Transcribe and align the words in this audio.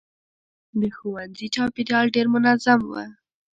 د 0.79 0.81
ښوونځي 0.95 1.47
چاپېریال 1.55 2.05
ډېر 2.15 2.27
منظم 2.35 2.79
و. 2.91 2.93